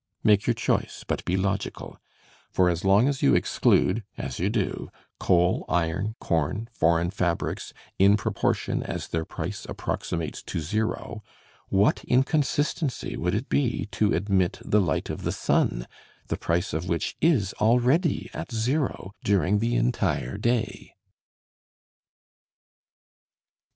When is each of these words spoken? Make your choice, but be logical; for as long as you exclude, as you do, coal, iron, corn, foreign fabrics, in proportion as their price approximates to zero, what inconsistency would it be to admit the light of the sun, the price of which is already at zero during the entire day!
Make 0.23 0.47
your 0.47 0.55
choice, 0.55 1.03
but 1.07 1.23
be 1.25 1.37
logical; 1.37 1.99
for 2.49 2.71
as 2.71 2.83
long 2.83 3.07
as 3.07 3.21
you 3.21 3.35
exclude, 3.35 4.03
as 4.17 4.39
you 4.39 4.49
do, 4.49 4.89
coal, 5.19 5.63
iron, 5.69 6.15
corn, 6.19 6.67
foreign 6.73 7.11
fabrics, 7.11 7.71
in 7.99 8.17
proportion 8.17 8.81
as 8.81 9.07
their 9.09 9.25
price 9.25 9.63
approximates 9.69 10.41
to 10.41 10.59
zero, 10.59 11.21
what 11.69 12.03
inconsistency 12.05 13.15
would 13.15 13.35
it 13.35 13.47
be 13.47 13.85
to 13.91 14.11
admit 14.11 14.57
the 14.65 14.81
light 14.81 15.11
of 15.11 15.21
the 15.21 15.31
sun, 15.31 15.85
the 16.29 16.35
price 16.35 16.73
of 16.73 16.89
which 16.89 17.15
is 17.21 17.53
already 17.59 18.27
at 18.33 18.51
zero 18.51 19.11
during 19.23 19.59
the 19.59 19.75
entire 19.75 20.35
day! 20.39 20.95